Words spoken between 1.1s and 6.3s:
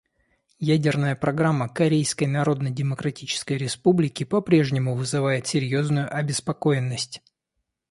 программа Корейской Народно-Демократической Республики по-прежнему вызывает серьезную